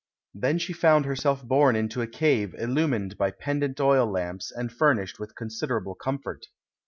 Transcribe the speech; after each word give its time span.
Then 0.33 0.57
she 0.57 0.73
found 0.73 1.05
herself 1.05 1.43
borne 1.47 1.75
into 1.75 2.01
a 2.01 2.07
cave 2.07 2.55
illu 2.57 2.89
mined 2.89 3.19
by 3.19 3.29
pendant 3.29 3.79
oil 3.79 4.09
lamps, 4.11 4.51
and 4.51 4.71
furnished 4.71 5.19
with 5.19 5.35
considerable 5.35 5.93
comfort. 5.93 6.47